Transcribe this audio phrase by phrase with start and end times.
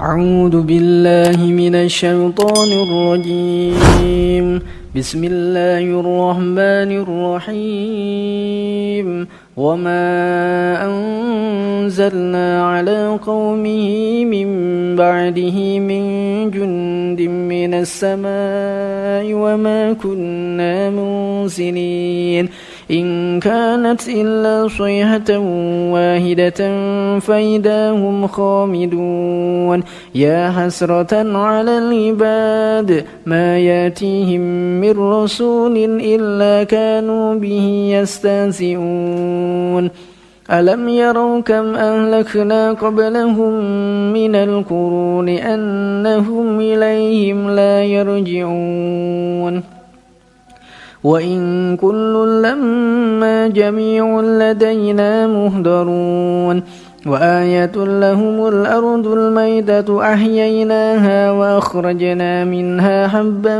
[0.00, 4.60] أعوذ بالله من الشيطان الرجيم.
[4.96, 9.08] بسم الله الرحمن الرحيم.
[9.56, 10.08] وما
[10.88, 14.48] أنزلنا على قومه من
[14.96, 16.02] بعده من
[16.50, 22.48] جند من السماء وما كنا منزلين.
[22.90, 25.38] إن كانت إلا صيحة
[25.94, 26.60] واحدة
[27.18, 29.82] فإذا هم خامدون.
[30.14, 34.40] يا حسرة على العباد ما يأتيهم
[34.80, 39.90] من رسول إلا كانوا به يستهزئون.
[40.50, 43.52] ألم يروا كم أهلكنا قبلهم
[44.12, 49.79] من القرون أنهم إليهم لا يرجعون.
[51.04, 56.62] وإن كل لما جميع لدينا مهدرون.
[57.06, 63.58] وآية لهم الأرض الميتة أحييناها وأخرجنا منها حبا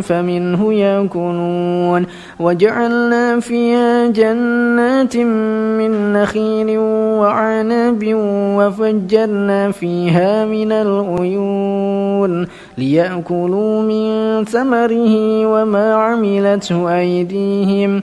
[0.00, 2.06] فمنه يأكلون
[2.40, 6.78] وجعلنا فيها جنات من نخيل
[7.18, 8.04] وعنب
[8.58, 12.46] وفجرنا فيها من العيون
[12.78, 18.02] ليأكلوا من ثمره وما عملته أيديهم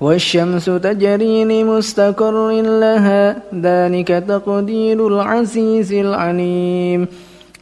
[0.00, 7.06] والشمس تجري لمستقر لها ذلك تقدير العزيز العليم.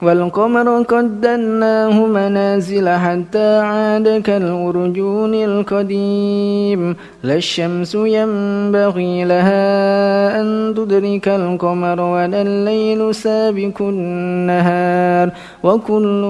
[0.03, 6.97] والقمر قدرناه منازل حتى عاد كالأرجون القديم.
[7.22, 15.31] لا الشمس ينبغي لها أن تدرك القمر ولا الليل سابق النهار.
[15.62, 16.22] وكل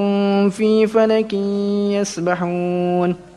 [0.50, 1.34] في فلك
[1.92, 3.28] يسبحون.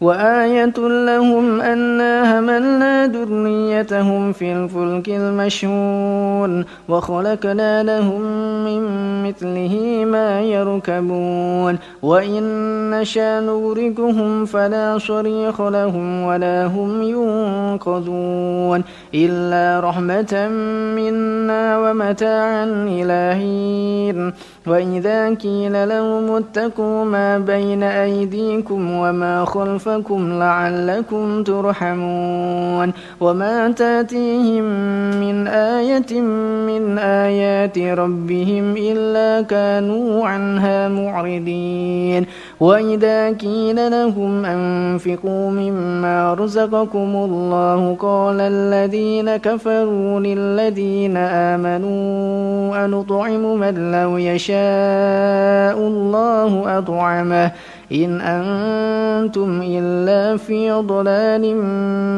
[0.00, 8.20] وآية لهم أنا هملنا ذريتهم في الفلك المشهون وخلقنا لهم
[8.64, 8.82] من
[9.28, 12.44] مثله ما يركبون وإن
[12.90, 20.48] نشأ نغرقهم فلا صريخ لهم ولا هم ينقذون إلا رحمة
[20.96, 24.32] منا ومتاعا إلى حين.
[24.66, 29.85] وإذا قيل لهم اتقوا ما بين أيديكم وما خلفكم
[30.38, 34.64] لعلكم ترحمون وما تاتيهم
[35.20, 36.20] من آية
[36.66, 42.26] من آيات ربهم إلا كانوا عنها معرضين
[42.60, 54.16] وإذا قيل لهم أنفقوا مما رزقكم الله قال الذين كفروا للذين آمنوا أنطعم من لو
[54.18, 57.52] يشاء الله أطعمه
[57.92, 61.56] إن أنتم إلا في ضلال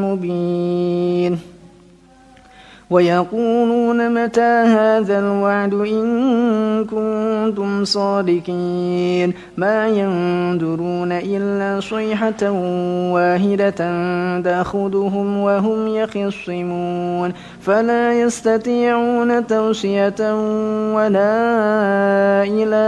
[0.03, 1.48] مبين.
[2.91, 12.51] ويقولون متى هذا الوعد إن كنتم صادقين؟ ما ينظرون إلا صيحة
[13.13, 13.81] واحدة
[14.41, 17.33] تأخذهم وهم يخصمون.
[17.61, 20.21] فلا يستطيعون توصية
[20.95, 21.33] ولا
[22.43, 22.87] إلى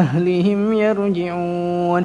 [0.00, 2.04] أهلهم يرجعون.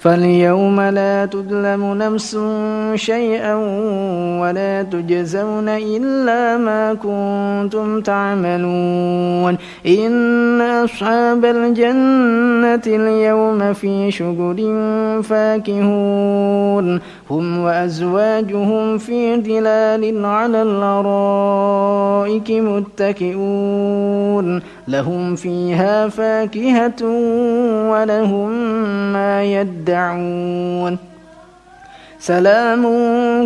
[0.00, 2.38] فاليوم لا تظلم نفس
[2.94, 3.54] شيئا
[4.40, 9.56] ولا تجزون إلا ما كنتم تعملون.
[9.86, 14.58] إن أصحاب الجنة اليوم في شغل
[15.22, 17.00] فاكهون.
[17.30, 23.80] هم وأزواجهم في ظلال على الأرائك متكئون.
[24.90, 27.04] لهم فيها فاكهة
[27.90, 28.50] ولهم
[29.12, 30.98] ما يدعون.
[32.18, 32.86] سلام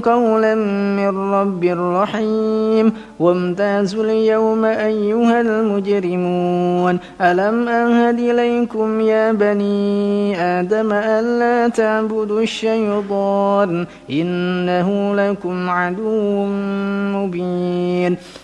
[0.00, 0.54] قولا
[0.98, 2.92] من رب رحيم.
[3.20, 6.98] وامتازوا اليوم أيها المجرمون.
[7.20, 16.46] ألم أهد إليكم يا بني آدم ألا تعبدوا الشيطان؟ إنه لكم عدو
[17.14, 18.16] مبين.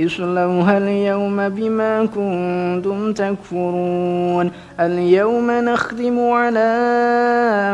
[0.00, 4.50] اصلوها اليوم بما كنتم تكفرون.
[4.80, 6.68] اليوم نختم على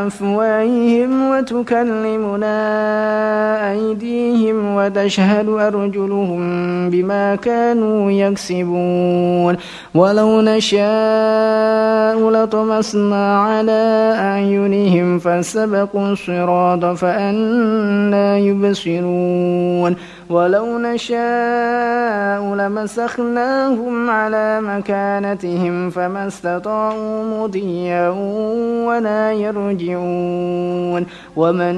[0.07, 2.57] أفواههم وتكلمنا
[3.71, 6.41] أيديهم وتشهد أرجلهم
[6.89, 9.57] بما كانوا يكسبون.
[9.95, 10.81] ولو نشاء
[12.29, 19.95] لطمسنا على أعينهم فسبقوا الصراط فأنا يبصرون.
[20.31, 28.09] ولو نشاء لمسخناهم على مكانتهم فما استطاعوا مضيا
[28.87, 31.05] ولا يرجعون.
[31.35, 31.75] ومن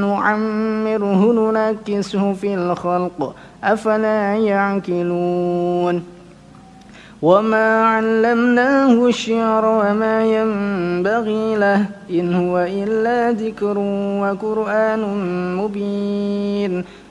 [0.00, 3.34] نعمره ننكسه في الخلق
[3.64, 6.02] أفلا يعقلون.
[7.22, 13.78] وما علمناه الشعر وما ينبغي له إن هو إلا ذكر
[14.22, 15.02] وقرآن
[15.56, 16.84] مبين.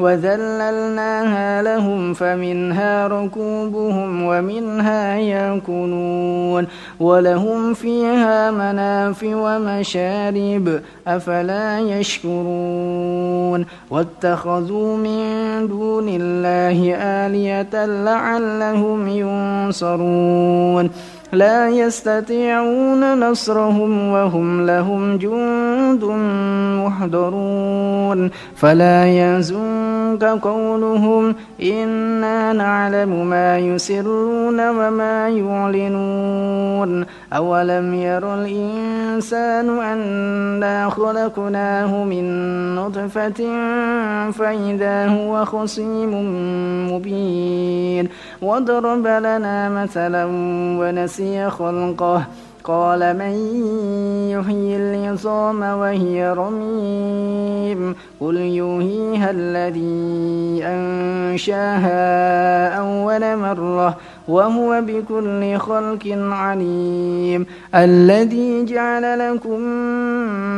[0.00, 6.66] وذللناها لهم فمنها ركوبهم ومنها يأكلون
[7.00, 20.90] ولهم فيها منافع ومشارب أفلا يشكرون واتخذوا من دون الله آلية لعلهم ينصرون
[21.32, 26.04] لا يستطيعون نصرهم وهم لهم جند
[26.84, 28.30] محضرون.
[28.56, 37.04] فلا يزنك قولهم إنا نعلم ما يسرون وما يعلنون.
[37.32, 42.24] أولم ير الإنسان أنا خلقناه من
[42.74, 43.40] نطفة
[44.30, 46.12] فإذا هو خصيم
[46.92, 48.08] مبين.
[48.42, 50.24] وضرب لنا مثلا
[50.80, 52.24] ونسي خلقه.
[52.64, 53.34] قال من
[54.30, 57.94] يحيي العظام وهي رميم.
[58.20, 61.98] قل يحييها الذي أنشاها
[62.78, 63.96] أول مرة.
[64.28, 69.60] وهو بكل خلق عليم الذي جعل لكم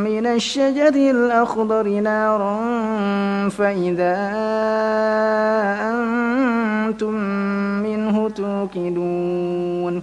[0.05, 2.59] من الشجر الأخضر نارا
[3.49, 4.17] فإذا
[5.91, 7.15] أنتم
[7.83, 10.03] منه توقدون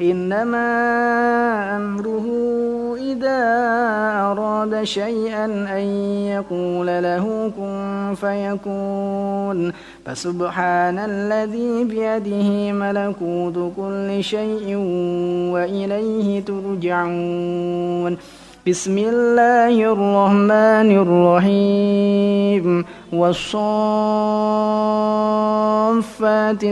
[0.00, 0.66] إنما
[1.76, 2.26] أمره
[3.00, 3.42] إذا
[4.32, 5.84] أراد شيئا أن
[6.26, 9.72] يقول له كن فيكون.
[10.06, 14.76] فسبحان الذي بيده ملكوت كل شيء
[15.52, 18.16] وإليه ترجعون.
[18.68, 22.84] بسم الله الرحمن الرحيم.
[23.12, 23.92] والصافات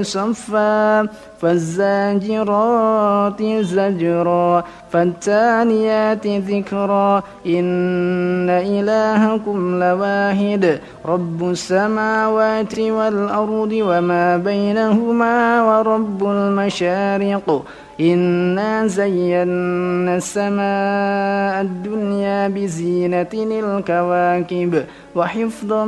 [0.01, 1.07] صفا
[1.41, 7.23] فالزاجرات زجرا فالتاليات ذكرا.
[7.47, 17.63] إن إلهكم لواحد رب السماوات والأرض وما بينهما ورب المشارق.
[18.01, 24.85] إنا زينا السماء الدنيا بزينة الكواكب
[25.17, 25.85] وحفظا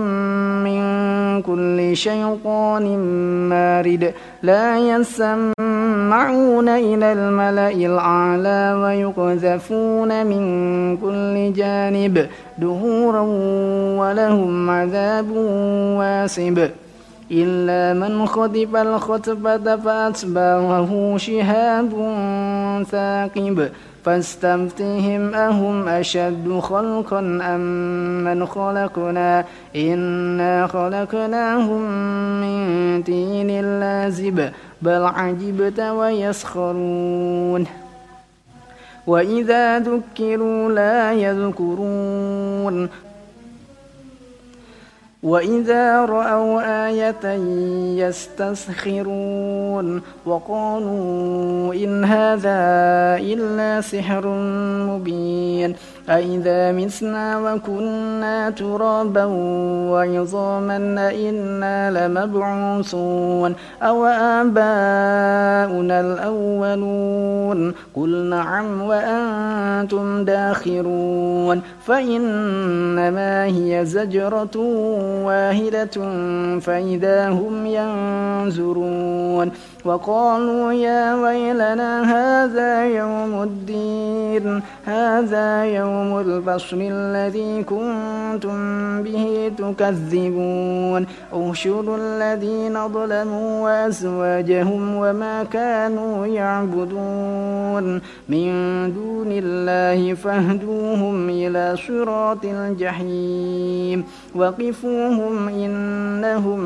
[0.67, 0.83] من
[1.43, 2.99] كل شيطان
[3.49, 10.43] مارد لا يسمعون إلى الملأ الأعلى ويقذفون من
[10.97, 12.27] كل جانب
[12.59, 13.21] دهورا
[14.01, 15.31] ولهم عذاب
[15.99, 16.71] واسب
[17.43, 21.91] إلا من خطف الخطبة فأتبعه شهاب
[22.91, 23.69] ثاقب
[24.05, 27.61] فاستفتهم أهم أشد خلقا أم
[28.25, 29.45] من خلقنا؟
[29.77, 31.83] إنا خلقناهم
[32.41, 34.51] من تين لازب
[34.83, 37.67] بل عجبت ويسخرون.
[39.07, 42.89] وإذا ذكروا لا يذكرون
[45.25, 47.27] وإذا رأوا آية
[48.07, 52.61] يستسخرون وقالوا إن هذا
[53.21, 54.27] إلا سحر
[54.89, 55.75] مبين
[56.09, 59.25] أئذا مسنا وكنا ترابا
[59.91, 74.57] وعظاما أئنا لمبعوثون أو آباؤنا الأولون قل نعم وأنتم داخرون فإنما هي زجرة
[75.25, 75.97] واحدة
[76.61, 79.51] فإذا هم ينظرون
[79.85, 88.59] وقالوا يا ويلنا هذا يوم الدين هذا يوم الفصل الذي كنتم
[89.03, 91.07] به تكذبون.
[91.33, 98.01] احشروا الذين ظلموا وأزواجهم وما كانوا يعبدون.
[98.29, 98.49] من
[98.95, 104.05] دون الله فاهدوهم إلى صراط الجحيم.
[104.35, 106.61] وقفوهم إنهم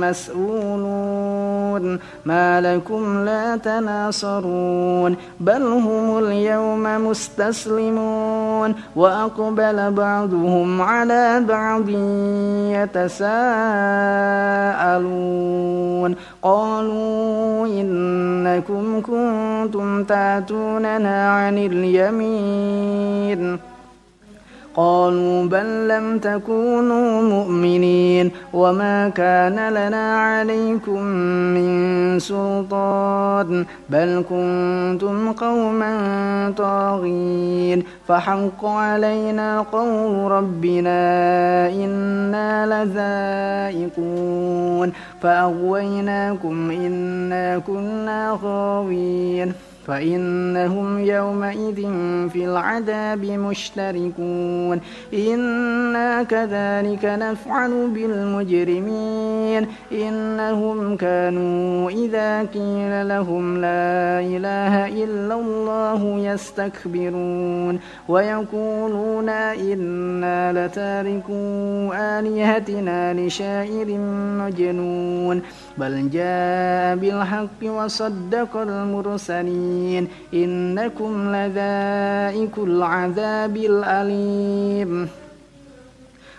[0.00, 1.98] مسؤولون.
[2.24, 5.16] ما لكم لا تناصرون.
[5.40, 11.88] بل هم اليوم مستسلمون وأقبل بعضهم على بعض
[12.74, 13.34] يتساءلون.
[16.42, 23.58] قالوا إنكم كنتم تاتوننا عن اليمين.
[24.76, 31.02] قالوا بل لم تكونوا مؤمنين وما كان لنا عليكم
[31.54, 35.94] من سلطان بل كنتم قوما
[36.56, 40.98] طاغين فحق علينا قول ربنا
[41.68, 42.66] إنا
[43.70, 49.52] لذائقون فأغويناكم إنا كنا غاوين
[49.86, 51.80] فإنهم يومئذ
[52.28, 54.80] في العذاب مشتركون.
[55.14, 59.66] إنا كذلك نفعل بالمجرمين.
[59.92, 67.80] إنهم كانوا إذا قيل لهم لا إله إلا الله يستكبرون.
[68.08, 73.86] ويقولون إنا لتاركوا آلهتنا لشاعر
[74.38, 75.42] مجنون.
[75.78, 85.08] بل جاء بالحق وصدق المرسلين إنكم لذائق العذاب الأليم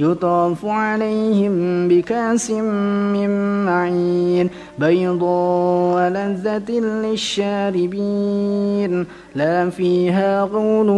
[0.00, 6.70] يطاف عليهم بكاس من معين بيضاء لذة
[7.04, 10.88] للشاربين لا فيها غول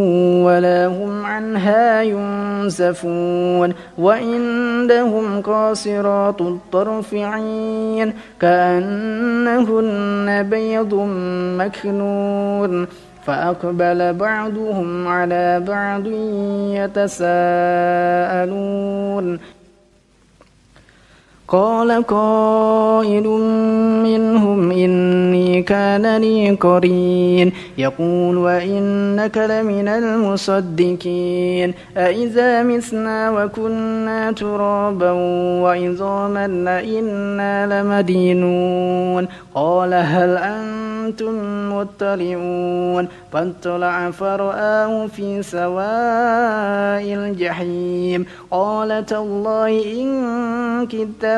[0.46, 10.94] ولا هم عنها ينسفون وعندهم قاصرات الطرف عين كأنهن بيض
[11.58, 12.86] مكنون
[13.28, 16.06] فأقبل بعضهم على بعض
[16.80, 17.28] يتساءلون.
[21.48, 23.26] قال قائل
[24.02, 27.52] منهم إني كان لي قرين.
[27.78, 31.74] يقول وإنك لمن المصدقين.
[31.96, 35.10] أإذا مسنا وكنا ترابا
[35.62, 39.28] وعظاما أئنا لمدينون.
[39.54, 41.34] قال هل أنتم
[41.72, 43.08] مطلعون.
[43.32, 48.26] فاطلع فرآه في سواء الجحيم.
[48.50, 51.37] قال تالله إن كدت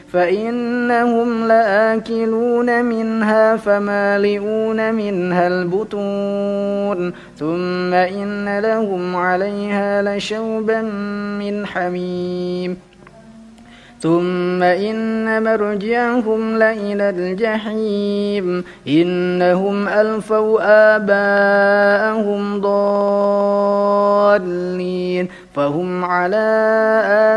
[0.13, 10.81] فإنهم لآكلون منها فمالئون منها البطون ثم إن لهم عليها لشوبا
[11.39, 12.90] من حميم
[14.01, 18.63] ثم إن مرجعهم لإلى الجحيم.
[18.87, 20.59] إنهم ألفوا
[20.95, 23.91] آباءهم ضالين.
[25.55, 26.37] فهم على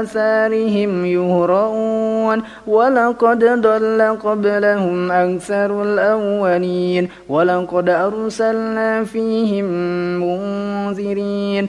[0.01, 7.09] آثارهم يهرؤون ولقد ضل قبلهم أكثر الأولين.
[7.29, 9.65] ولقد أرسلنا فيهم
[10.21, 11.69] منذرين.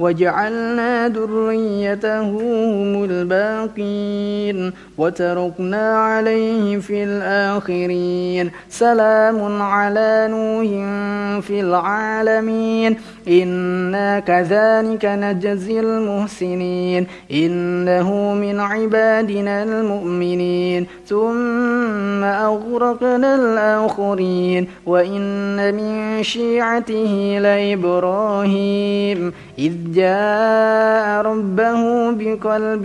[0.00, 8.50] وجعلنا ذريته هم الباقين وتركنا عليه في الآخرين.
[8.68, 10.66] سلام على نوح
[11.42, 12.96] في العالمين.
[13.28, 17.06] إنا كذلك نجزي المحسنين.
[17.32, 20.86] إنه من عبادنا المؤمنين.
[21.06, 24.68] ثم أغرقنا الآخرين.
[24.86, 29.32] وإن من شيعته لإبراهيم.
[29.60, 32.84] إذ جاء ربه بقلب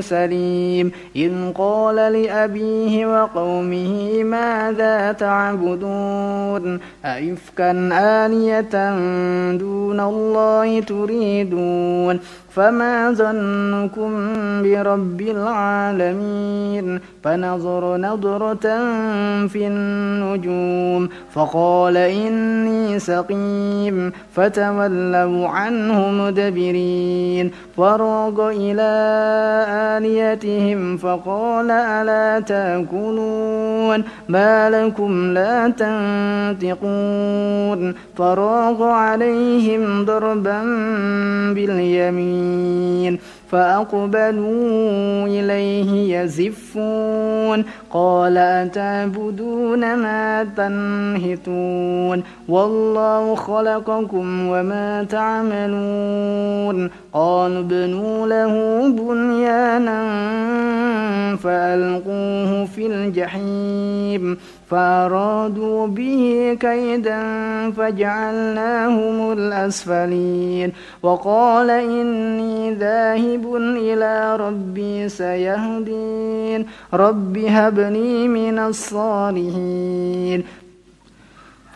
[0.00, 8.74] سليم إذ قال لأبيه وقومه ماذا تعبدون؟ أئفكا آلية
[9.58, 12.20] دون الله تريدون؟
[12.56, 14.32] فما ظنكم
[14.62, 18.66] برب العالمين فنظر نظرة
[19.46, 28.92] في النجوم فقال إني سقيم فتولوا عنه مدبرين فراغ إلى
[29.96, 35.68] آليتهم فقال ألا تاكلون ما لكم لا
[36.62, 40.62] تنطقون فراغ عليهم ضربا
[41.54, 42.45] باليمين
[43.50, 47.64] فأقبلوا إليه يزفون.
[47.90, 56.90] قال أتعبدون ما تنهتون؟ والله خلقكم وما تعملون.
[57.12, 60.06] قالوا ابنوا له بنيانا
[61.36, 64.38] فألقوه في الجحيم.
[64.70, 67.20] فأرادوا به كيدا
[67.70, 70.72] فجعلناهم الأسفلين.
[71.02, 76.66] وقال إني ذاهب إلى ربي سيهدين.
[76.94, 80.44] رب هب لي من الصالحين.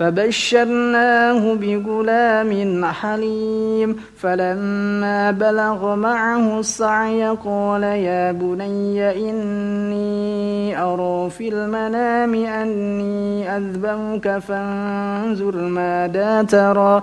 [0.00, 13.56] فبشرناه بغلام حليم فلما بلغ معه السعي قال يا بني إني أرى في المنام أني
[13.56, 17.02] أذبحك فانظر ماذا ترى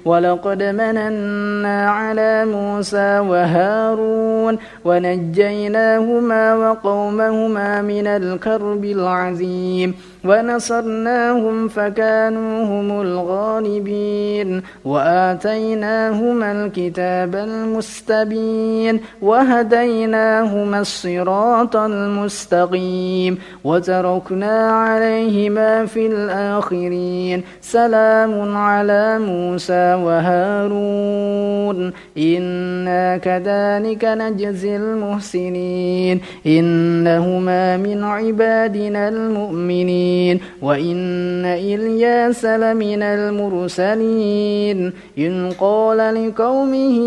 [0.05, 9.93] ولقد مننا على موسى وهارون ونجيناهما وقومهما من الكرب العظيم.
[10.25, 28.57] ونصرناهم فكانوا هم الغالبين وآتيناهما الكتاب المستبين وهديناهما الصراط المستقيم وتركنا عليهما في الآخرين سلام
[28.57, 43.03] على موسى وهارون إنا كذلك نجزي المحسنين إنهما من عبادنا المؤمنين المرسلين وإن إلياس لمن
[43.03, 46.97] المرسلين إن قال لقومه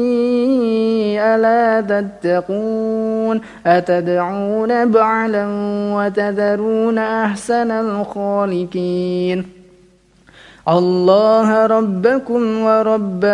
[1.19, 5.47] ألا تتقون أتدعون بعلا
[5.95, 9.64] وتذرون أحسن الخالقين
[10.69, 13.25] الله ربكم ورب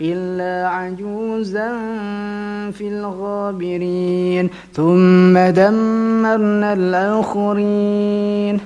[0.00, 1.72] إلا عجوزا
[2.72, 4.50] في الغابرين.
[4.72, 8.60] ثم دمرنا الآخرين.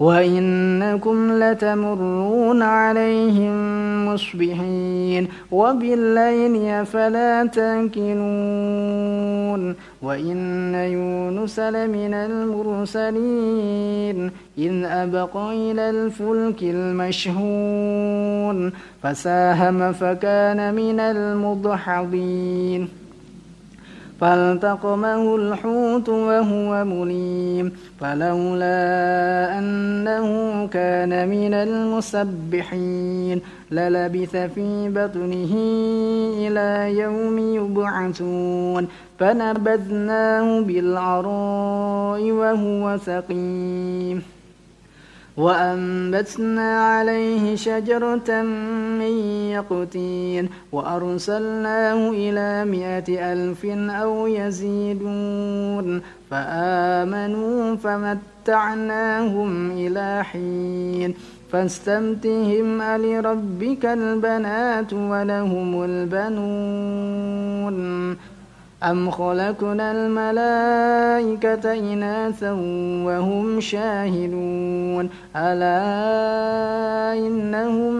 [0.00, 3.54] وإنكم لتمرون عليهم
[4.06, 8.20] مصبحين وبالليل فلا تاكلون
[10.02, 13.10] وإن يونس لمن المرسلين
[14.58, 22.88] إذ أبق إلى الفلك المشهون فساهم فكان من المضحضين
[24.20, 28.78] فالتقمه الحوت وهو مليم فلولا
[29.58, 35.54] أنه كان من المسبحين للبث في بطنه
[36.38, 44.39] إلى يوم يبعثون فنبذناه بالعراء وهو سقيم
[45.40, 48.42] وأنبتنا عليه شجرة
[49.00, 49.14] من
[49.56, 53.64] يقتين وأرسلناه إلى مائة ألف
[54.02, 61.14] أو يزيدون فآمنوا فمتعناهم إلى حين
[61.52, 67.30] فاستمتهم ألربك البنات ولهم البنون
[68.82, 72.52] أم خلقنا الملائكة إناثا
[73.06, 77.94] وهم شاهدون ألا إنهم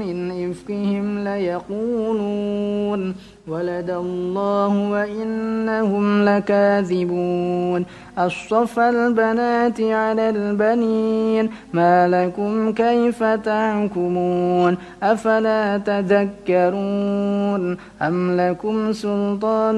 [0.00, 3.14] من إفكهم ليقولون
[3.48, 7.86] ولد الله وإنهم لكاذبون
[8.26, 19.76] أصطفى البنات على البنين ما لكم كيف تحكمون أفلا تذكرون أم لكم سلطان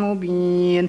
[0.00, 0.88] مبين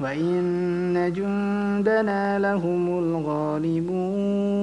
[0.00, 4.60] وإن جندنا لهم الغالبون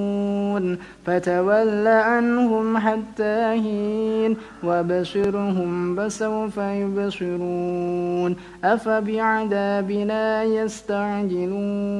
[1.06, 11.98] فتول عنهم حتى حين وبشرهم فسوف يبصرون أفبعذابنا يستعجلون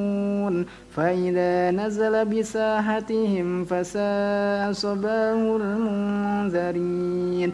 [0.95, 7.53] فإذا نزل بساحتهم فساء صباه المنذرين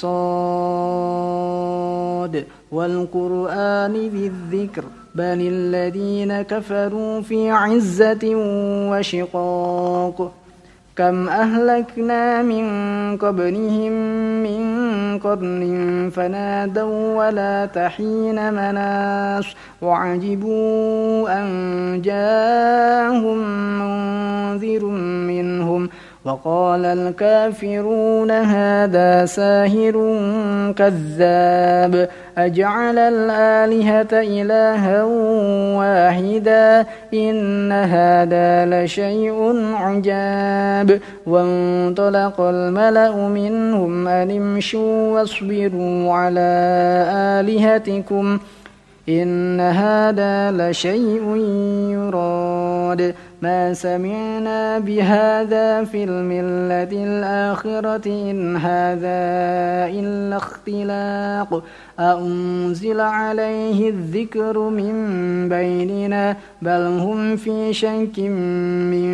[0.00, 1.46] صاد.
[2.72, 8.32] والقرآن ذي الذكر بل الذين كفروا في عزة
[8.90, 10.32] وشقاق.
[10.96, 12.66] كم أهلكنا من
[13.16, 13.92] قبلهم
[14.42, 19.46] من قرن فنادوا ولا تحين مناص.
[19.82, 21.46] وعجبوا أن
[22.04, 23.38] جاءهم
[23.78, 24.84] منذر
[25.26, 25.88] منهم.
[26.26, 29.92] وقال الكافرون هذا ساهر
[30.76, 32.08] كذاب
[32.38, 35.04] أجعل الآلهة إلها
[35.78, 41.00] واحدا؟ إن هذا لشيء عجاب.
[41.26, 46.50] وانطلق الملأ منهم أن امشوا واصبروا على
[47.40, 48.38] آلهتكم
[49.08, 51.36] إن هذا لشيء
[51.90, 53.14] يراد.
[53.46, 59.20] ما سمعنا بهذا في الملة الآخرة إن هذا
[60.00, 61.62] إلا اختلاق.
[62.00, 64.94] أنزل عليه الذكر من
[65.48, 68.18] بيننا؟ بل هم في شك
[68.92, 69.10] من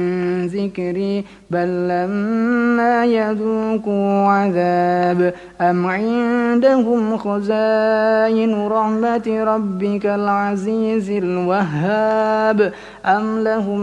[0.46, 1.24] ذكري.
[1.50, 12.72] بل لما يذوقوا عذاب أم عندهم خزائن رحمة ربك العزيز الوهاب؟
[13.06, 13.82] أم لهم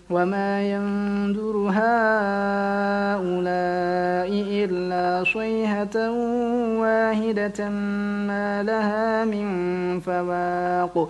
[0.11, 3.21] وما ينذر هؤلاء
[4.63, 6.11] إلا صيحة
[6.81, 7.69] واحدة
[8.27, 9.47] ما لها من
[9.99, 11.09] فواق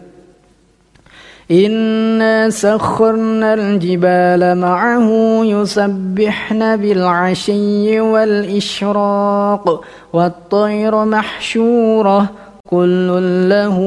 [1.51, 5.09] إنا سخرنا الجبال معه
[5.43, 9.83] يسبحن بالعشي والإشراق
[10.13, 12.29] والطير محشورة
[12.69, 13.09] كل
[13.49, 13.77] له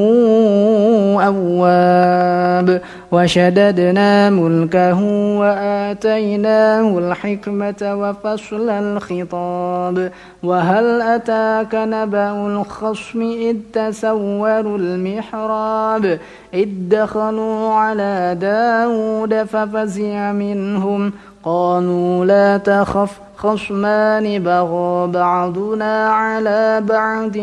[1.27, 5.01] أواب وشددنا ملكه
[5.39, 10.11] وآتيناه الحكمة وفصل الخطاب.
[10.43, 16.19] وهل أتاك نبأ الخصم إذ تسوروا المحراب؟
[16.53, 21.11] إذ دخلوا على داود ففزع منهم
[21.45, 27.37] قالوا لا تخف خصمان بغى بعضنا على بعض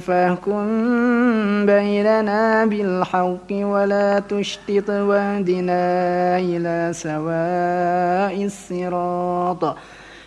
[0.00, 0.66] فاحكم
[1.66, 5.84] بيننا بالحق ولا تشتط وادنا
[6.38, 9.76] إلى سواء الصراط.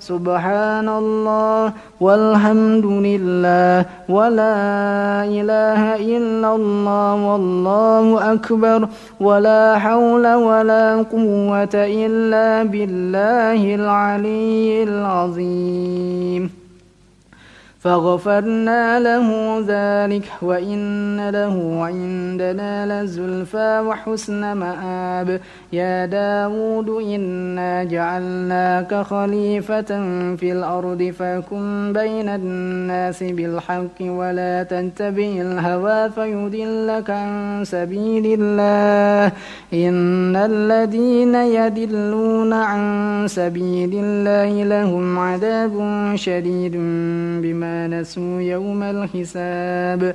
[0.00, 4.58] سبحان الله والحمد لله ولا
[5.24, 8.88] إله إلا الله والله أكبر
[9.20, 16.50] ولا حول ولا قوة إلا بالله العلي العظيم.
[17.78, 19.28] فغفرنا له
[19.66, 25.40] ذلك وإن له عندنا لزلفى وحسن مآب.
[25.72, 29.90] يا داود إنا جعلناك خليفة
[30.36, 39.32] في الأرض فكن بين الناس بالحق ولا تتبع الهوى فيدلك عن سبيل الله.
[39.74, 42.82] إن الذين يدلون عن
[43.28, 45.74] سبيل الله لهم عذاب
[46.14, 46.72] شديد
[47.42, 50.14] بما نسوا يوم الحساب.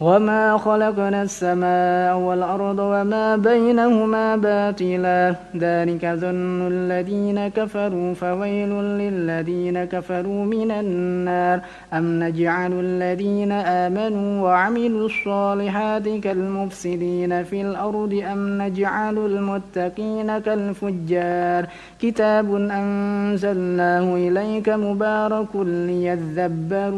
[0.00, 10.70] وما خلقنا السماء والأرض وما بينهما باطلا ذلك ظن الذين كفروا فويل للذين كفروا من
[10.70, 11.60] النار
[11.92, 21.66] أم نجعل الذين آمنوا وعملوا الصالحات كالمفسدين في الأرض أم نجعل المتقين كالفجار
[22.00, 26.96] كتاب أنزلناه إليك مبارك ليذبروا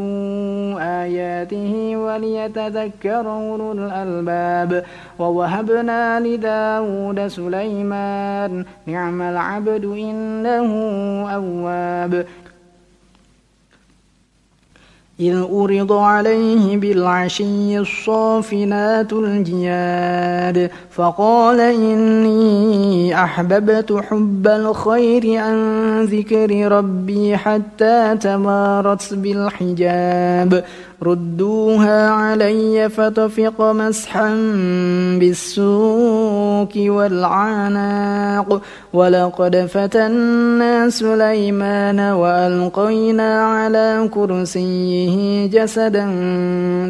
[1.05, 4.85] آياته وليتذكروا يذكر أولو الألباب
[5.19, 8.65] ووهبنا لداود سليمان.
[8.87, 10.71] نعم العبد إنه
[11.35, 12.27] أواب.
[15.21, 25.59] إذ أرض عليه بالعشي الصافنات الجياد فقال إني أحببت حب الخير عن
[26.05, 30.65] ذكر ربي حتى تمارت بالحجاب.
[31.03, 34.35] ردوها علي فطفق مسحا
[35.21, 38.63] بالسوق والعناق.
[38.93, 46.07] ولقد فتنا سليمان وألقينا على كرسيه جسدا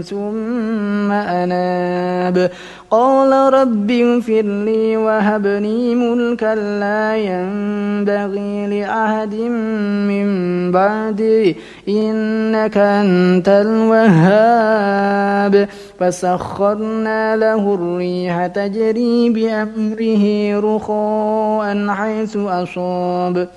[0.03, 2.51] ثم أناب.
[2.90, 10.29] قال رب اغفر لي وهب لي ملكا لا ينبغي لأحد من
[10.72, 11.57] بعدي
[11.88, 15.68] إنك أنت الوهاب.
[16.01, 23.48] فسخرنا له الريح تجري بأمره رخاء حيث أصاب.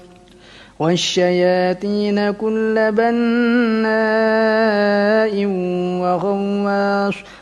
[0.79, 3.91] والشياطين كل بناء
[6.01, 7.13] وغواص.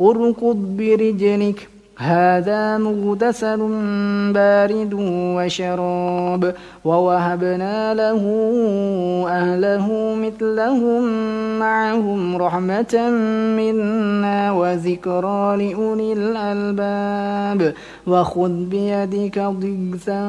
[0.00, 1.68] اركض برجلك.
[1.98, 3.58] هذا مغتسل
[4.34, 4.94] بارد
[5.36, 8.22] وشراب ووهبنا له
[9.28, 11.02] أهله مثلهم
[11.58, 13.10] معهم رحمة
[13.56, 17.74] منا وذكرى لأولي الألباب.
[18.06, 20.22] وخذ بيدك ضغثا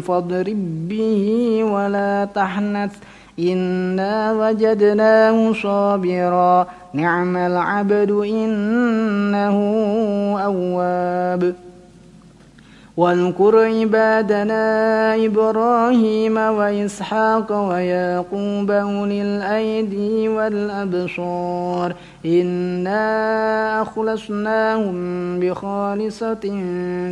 [0.00, 1.24] فاضرب به
[1.64, 2.90] ولا تحنث.
[3.38, 9.56] إنا وجدناه صابرا نعم العبد إنه
[10.44, 11.54] أواب
[12.96, 14.64] واذكر عبادنا
[15.26, 21.94] إبراهيم وإسحاق ويعقوب أولي الأيدي والأبصار.
[22.26, 24.96] إنا أخلصناهم
[25.40, 26.44] بخالصة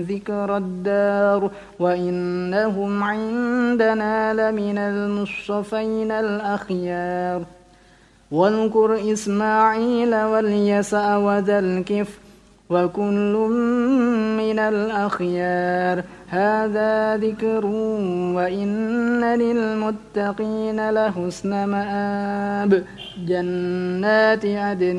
[0.08, 7.42] ذكر الدار وإنهم عندنا لمن المصطفين الأخيار.
[8.30, 12.29] واذكر إسماعيل واليسع وذا الكفر
[12.70, 13.34] وكل
[14.38, 16.04] من الأخيار.
[16.28, 17.66] هذا ذكر
[18.36, 22.84] وإن للمتقين لحسن مآب.
[23.26, 24.98] جنات عدن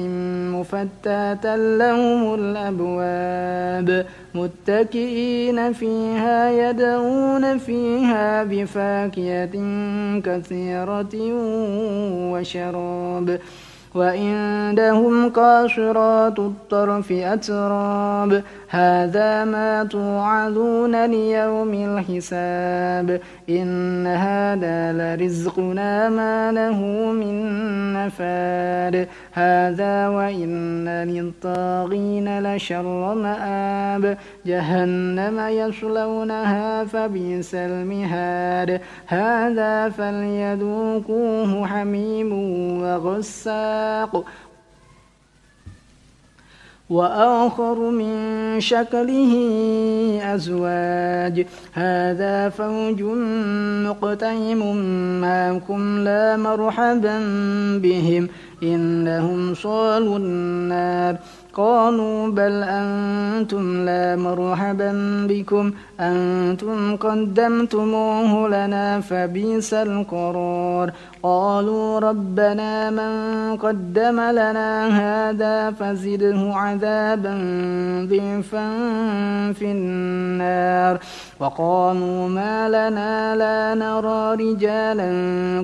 [0.51, 4.05] مفتاتا لهم الأبواب.
[4.35, 9.55] متكئين فيها يدعون فيها بفاكهة
[10.19, 11.15] كثيرة
[12.31, 13.39] وشراب.
[13.95, 26.79] وعندهم قاصرات الطرف أتراب هذا ما توعدون ليوم الحساب إن هذا لرزقنا ما له
[27.11, 27.35] من
[27.93, 42.31] نفاد هذا وإن للطاغين لشر مآب جهنم يصلونها فبئس المهاد هذا فليذوقوه حميم
[42.81, 44.25] وغساق
[46.91, 48.15] وآخر من
[48.59, 49.33] شكله
[50.35, 51.45] أزواج.
[51.73, 53.03] هذا فوج
[53.87, 54.75] مقتحم
[55.21, 57.19] معكم لا مرحبا
[57.77, 58.27] بهم.
[58.63, 61.15] إنهم صالوا النار.
[61.53, 64.91] قالوا بل أنتم لا مرحبا
[65.29, 70.91] بكم أنتم قدمتموه لنا فبئس القرار.
[71.23, 73.11] قالوا ربنا من
[73.57, 77.33] قدم لنا هذا فزده عذابا
[78.09, 78.67] ضعفا
[79.53, 80.99] في النار.
[81.39, 85.11] وقالوا ما لنا لا نرى رجالا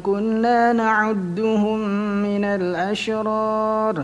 [0.03, 1.79] كنا نعدهم
[2.23, 4.03] من الأشرار.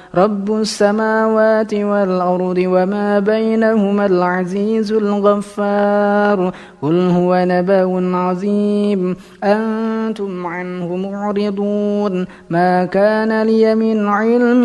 [0.15, 12.85] رب السماوات والأرض وما بينهما العزيز الغفار قل هو نبأ عظيم أنتم عنه معرضون ما
[12.85, 14.61] كان لي من علم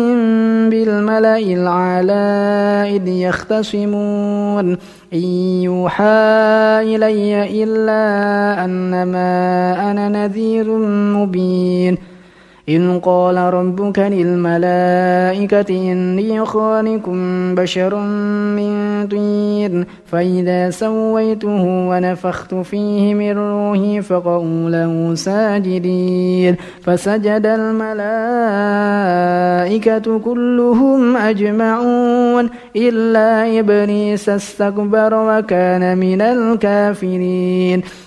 [0.69, 4.77] بالملأ العلى إذ يختصمون
[5.13, 5.23] إن
[5.63, 6.03] يوحى
[6.81, 8.03] إلي إلا
[8.65, 10.71] أنما أنا نذير
[11.15, 12.16] مبين
[12.69, 17.09] إن قال ربك للملائكة إني خالق
[17.57, 17.95] بشر
[18.55, 26.55] من طين فإذا سويته ونفخت فيه من روحي فقعوا له ساجدين.
[26.81, 27.87] فسجد الملائكة
[30.19, 37.81] كلهم أجمعون إلا إبليس استكبر وكان من الكافرين.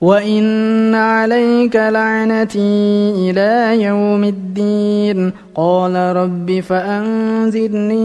[0.00, 8.04] وإن عليك لعنتي إلى يوم الدين قال رب فأنزلني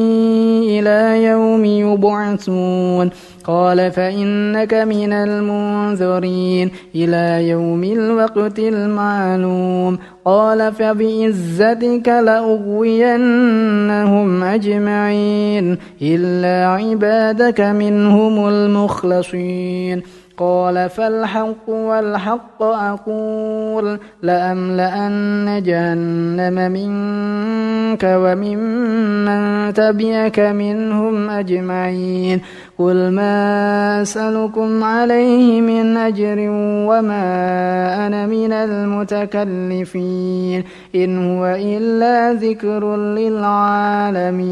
[0.80, 3.10] إلى يوم يبعثون
[3.44, 13.24] قال فإنك من المنذرين إلى يوم الوقت المعلوم قال فبعزتك لأغوينهم
[14.44, 31.30] أجمعين إلا عبادك منهم المخلصين قال فالحق والحق أقول لأملأن جهنم منك وممن تبعك منهم
[31.30, 32.42] أجمعين
[32.80, 36.36] قل ما أسألكم عليه من أجر
[36.90, 37.24] وما
[38.08, 39.84] أنا من المتكلفين
[40.96, 44.52] إن هو إلا ذكر للعالمين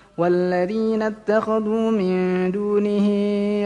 [0.21, 3.07] والذين اتخذوا من دونه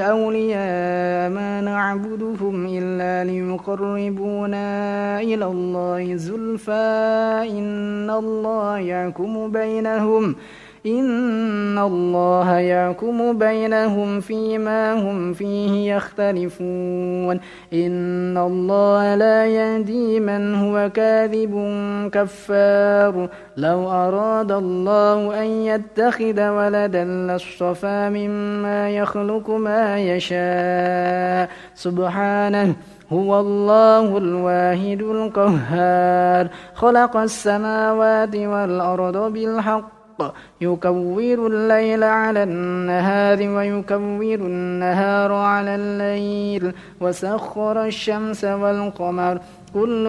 [0.01, 4.68] أولياء ما نعبدهم إلا ليقربونا
[5.22, 6.88] إلى الله زلفى
[7.49, 10.36] إن الله يحكم بينهم
[10.86, 17.39] إن الله يحكم بينهم فيما هم فيه يختلفون
[17.73, 21.53] إن الله لا يهدي من هو كاذب
[22.13, 32.75] كفار لو أراد الله أن يتخذ ولدا لاصطفى مما يخلق ما يشاء سبحانه
[33.13, 39.94] هو الله الواحد القهار خلق السماوات والأرض بالحق
[40.61, 46.74] يكور الليل على النهار ويكور النهار على الليل.
[47.01, 49.39] وسخر الشمس والقمر.
[49.74, 50.07] كل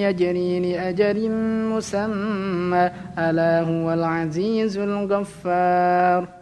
[0.00, 1.30] يجري لأجل
[1.70, 2.90] مسمى.
[3.18, 6.41] ألا هو العزيز الغفار.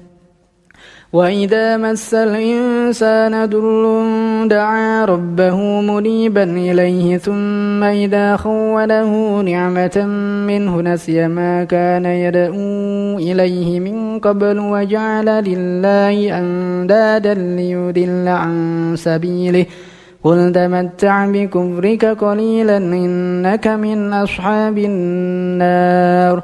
[1.13, 3.65] وإذا مس الإنسان در
[4.47, 10.05] دعا ربه منيبا إليه ثم إذا خوله نعمة
[10.47, 19.65] منه نسي ما كان يدعو إليه من قبل وجعل لله أندادا ليضل عن سبيله
[20.23, 26.43] قل تمتع بكفرك قليلا إنك من أصحاب النار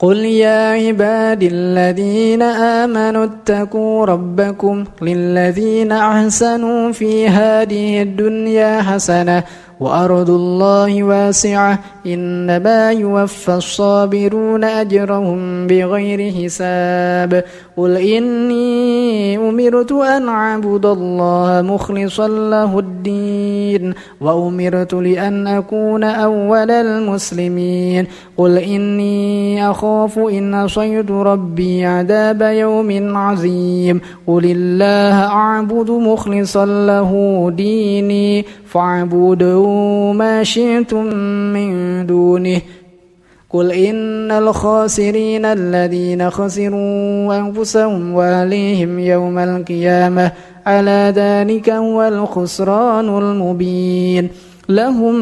[0.00, 9.44] قل يا عبادي الذين آمنوا اتقوا ربكم للذين أحسنوا في هذه الدنيا حسنة
[9.80, 17.44] وأرض الله واسعة إنما يوفى الصابرون أجرهم بغير حساب.
[17.76, 28.06] قل إني أمرت أن أعبد الله مخلصا له الدين وأمرت لأن أكون أول المسلمين.
[28.36, 34.00] قل إني أخاف إن عصيت ربي عذاب يوم عظيم.
[34.26, 37.10] قل الله أعبد مخلصا له
[37.56, 41.04] ديني فاعبدوا ما شئتم
[41.52, 42.60] من دونه.
[43.50, 50.32] قل إن الخاسرين الذين خسروا أنفسهم وأهليهم يوم القيامة
[50.66, 54.28] على ذلك هو الخسران المبين.
[54.68, 55.14] لهم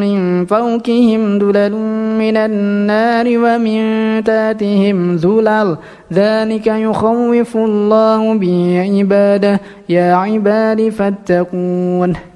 [0.00, 1.72] من فوقهم ذلل
[2.18, 5.76] من النار ومن تاتهم ذلل.
[6.12, 12.35] ذلك يخوف الله به عباده يا عباد فاتقون.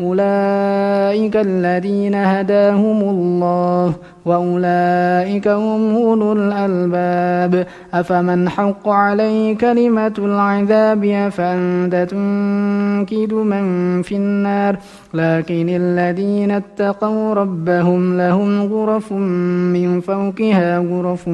[0.00, 3.94] أولئك الذين هداهم الله
[4.24, 7.66] وأولئك هم أولو الألباب.
[7.94, 14.76] أفمن حق عليه كلمة العذاب أفأنت تنكد من في النار.
[15.14, 21.28] لكن الذين اتقوا ربهم لهم غرف من فوقها غرف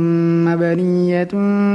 [0.49, 1.29] مبنية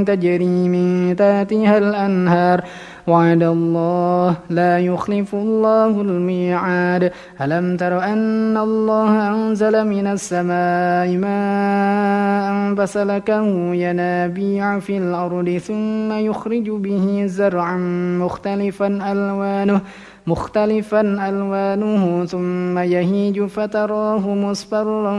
[0.04, 2.64] تجري من تحتها الأنهار.
[3.10, 7.12] وعد الله لا يخلف الله الميعاد.
[7.42, 13.46] ألم تر أن الله أنزل من السماء ماء فسلكه
[13.76, 17.78] ينابيع في الأرض ثم يخرج به زرعا
[18.24, 19.82] مختلفا ألوانه
[20.28, 25.16] مختلفا ألوانه ثم يهيج فتراه مصفرا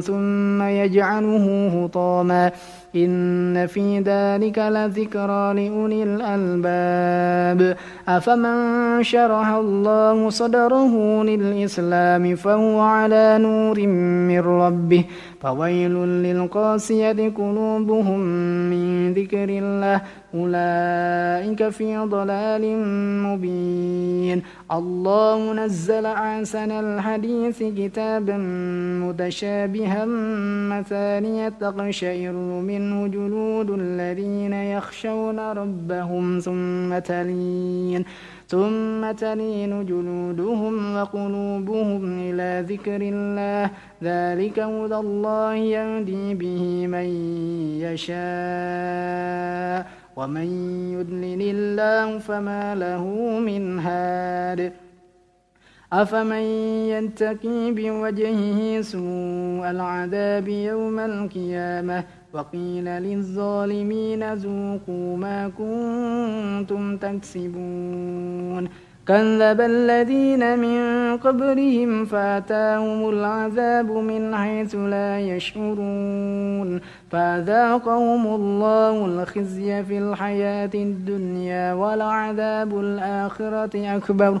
[0.00, 2.52] ثم يجعله هطاما.
[2.96, 7.76] إن في ذلك لذكرى لأولي الألباب.
[8.08, 15.04] أفمن شرح الله صدره للإسلام فهو على نور من ربه
[15.40, 18.20] فويل للقاسية قلوبهم
[18.70, 20.00] من ذكر الله
[20.34, 22.62] أولئك في ضلال
[23.22, 24.42] مبين
[24.72, 28.36] الله نزل أحسن الحديث كتابا
[29.04, 30.04] متشابها
[30.74, 32.32] مثانية تقشعر
[32.70, 37.93] منه جلود الذين يخشون ربهم ثم تلين
[38.48, 43.70] ثم تلين جلودهم وقلوبهم إلى ذكر الله.
[44.02, 47.06] ذلك هدى الله يهدي به من
[47.80, 49.86] يشاء.
[50.16, 50.46] ومن
[50.92, 53.04] يدلل الله فما له
[53.38, 54.72] من هاد.
[56.02, 56.44] أفمن
[56.90, 68.68] يتقي بوجهه سوء العذاب يوم القيامة وقيل للظالمين ذوقوا ما كنتم تكسبون
[69.06, 70.78] كذب الذين من
[71.16, 76.80] قبلهم فأتاهم العذاب من حيث لا يشعرون
[77.10, 84.40] فذاقهم الله الخزي في الحياة الدنيا ولعذاب الآخرة أكبر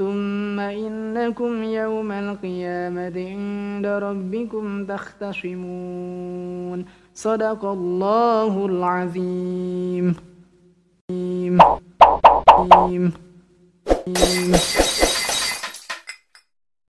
[0.00, 6.84] ثم إنكم يوم القيامة عند ربكم تختصمون.
[7.14, 10.14] صدق الله العظيم.